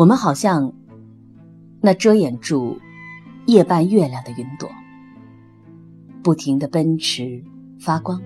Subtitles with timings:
[0.00, 0.72] 我们好像
[1.82, 2.80] 那遮掩住
[3.44, 4.66] 夜半月亮的云朵，
[6.22, 7.44] 不停的奔驰、
[7.78, 8.18] 发光、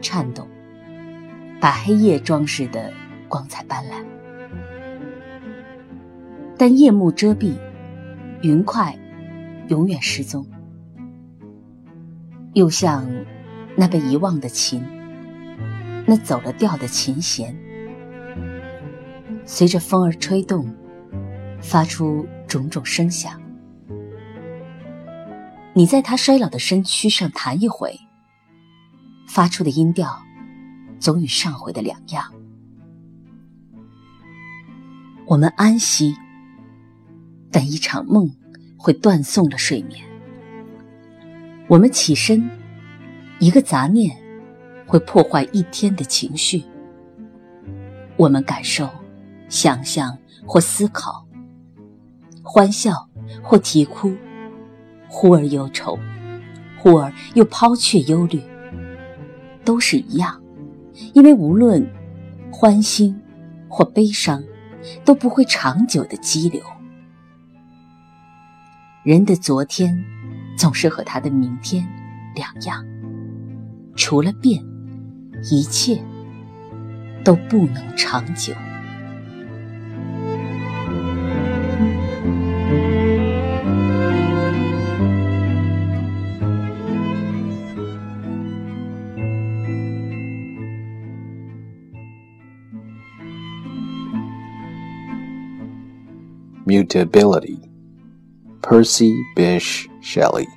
[0.00, 0.48] 颤动，
[1.60, 2.92] 把黑夜装饰的
[3.28, 4.04] 光彩斑斓。
[6.58, 7.54] 但夜幕遮蔽，
[8.42, 8.98] 云块
[9.68, 10.44] 永远失踪，
[12.54, 13.08] 又像
[13.76, 14.82] 那被遗忘的琴，
[16.04, 17.56] 那走了调的琴弦，
[19.44, 20.68] 随着风儿吹动，
[21.68, 23.40] 发出种种声响。
[25.74, 27.98] 你在他衰老的身躯上弹一回，
[29.26, 30.16] 发出的音调，
[31.00, 32.32] 总与上回的两样。
[35.26, 36.16] 我们安息。
[37.50, 38.30] 但一场梦
[38.76, 40.04] 会断送了睡眠。
[41.68, 42.50] 我们起身，
[43.38, 44.14] 一个杂念
[44.86, 46.62] 会破坏一天的情绪。
[48.18, 48.90] 我们感受、
[49.48, 51.25] 想象或思考，
[52.48, 53.08] 欢笑
[53.42, 54.14] 或啼哭，
[55.08, 55.98] 忽而忧愁，
[56.78, 58.40] 忽而又抛却忧虑，
[59.64, 60.40] 都是一样，
[61.12, 61.84] 因为无论
[62.52, 63.20] 欢欣
[63.68, 64.40] 或悲伤，
[65.04, 66.62] 都不会长久的激流。
[69.02, 70.04] 人的昨天，
[70.56, 71.84] 总是和他的明天
[72.36, 72.84] 两样。
[73.96, 74.64] 除了变，
[75.50, 76.00] 一切
[77.24, 78.54] 都不能长久。
[96.66, 97.60] Mutability.
[98.60, 100.48] Percy Bysshe Shelley.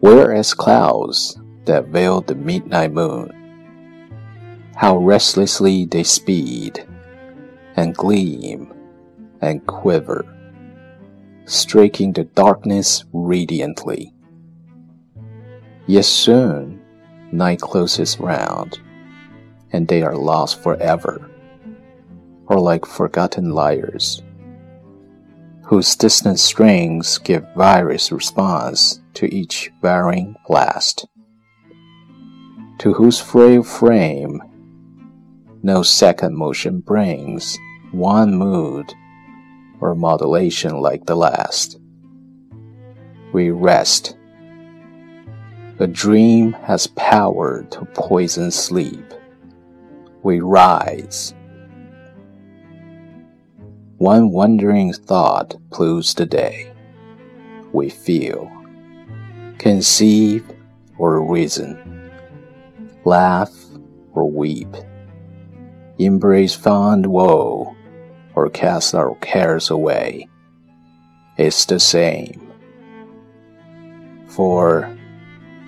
[0.00, 3.30] Whereas clouds that veil the midnight moon,
[4.74, 6.84] how restlessly they speed,
[7.76, 8.74] and gleam,
[9.40, 10.26] and quiver,
[11.44, 14.12] streaking the darkness radiantly.
[15.86, 16.82] Yet soon
[17.30, 18.80] night closes round,
[19.70, 21.30] and they are lost forever,
[22.54, 24.22] or like forgotten lyres
[25.64, 31.06] whose distant strings give various response to each varying blast,
[32.78, 34.40] to whose frail frame
[35.64, 37.58] no second motion brings
[37.90, 38.94] one mood
[39.80, 41.80] or modulation like the last.
[43.32, 44.16] We rest.
[45.80, 49.12] A dream has power to poison sleep.
[50.22, 51.34] We rise
[53.98, 56.72] one wandering thought ploughs the day.
[57.72, 58.50] We feel,
[59.58, 60.44] conceive
[60.98, 62.10] or reason,
[63.04, 63.52] laugh
[64.12, 64.68] or weep,
[65.98, 67.76] embrace fond woe
[68.34, 70.28] or cast our cares away.
[71.36, 72.40] It's the same.
[74.26, 74.96] For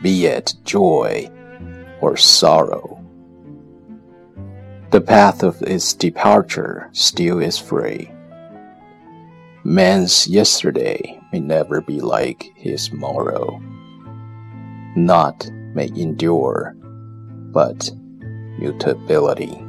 [0.02, 1.30] be it joy
[2.00, 3.04] or sorrow,
[4.90, 8.12] the path of its departure still is free.
[9.68, 13.60] Man's yesterday may never be like his morrow.
[14.94, 16.76] Not may endure,
[17.50, 17.90] but
[18.60, 19.65] mutability.